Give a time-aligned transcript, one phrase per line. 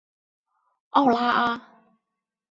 [0.89, 1.61] 奥拉阿。